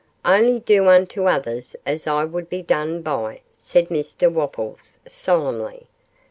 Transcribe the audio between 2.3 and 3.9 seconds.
be done by,' said